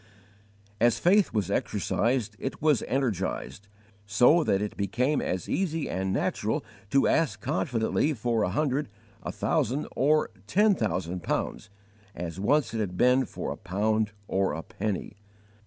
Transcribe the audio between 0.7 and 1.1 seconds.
_As